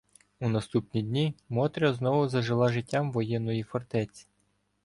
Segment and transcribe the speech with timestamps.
[0.39, 4.27] У наступні дні "Мотря” знову зажила життям воєнної фортеці.